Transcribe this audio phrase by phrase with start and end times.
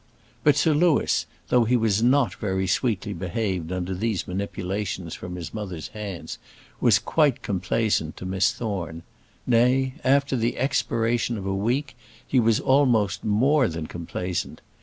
[0.43, 5.53] But Sir Louis, though he was not very sweetly behaved under these manipulations from his
[5.53, 6.39] mother's hands,
[6.79, 9.03] was quite complaisant to Miss Thorne;
[9.45, 11.95] nay, after the expiration of a week
[12.25, 14.61] he was almost more than complaisant.